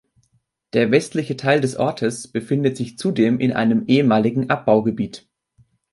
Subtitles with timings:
[0.73, 5.29] Der westliche Teil des Ortes befindet sich zudem in einem ehemaligen Abbaugebiet.